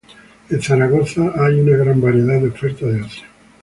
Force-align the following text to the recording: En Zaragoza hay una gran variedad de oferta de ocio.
En 0.49 0.59
Zaragoza 0.63 1.31
hay 1.37 1.59
una 1.59 1.77
gran 1.77 2.01
variedad 2.01 2.41
de 2.41 2.47
oferta 2.47 2.87
de 2.87 3.03
ocio. 3.03 3.23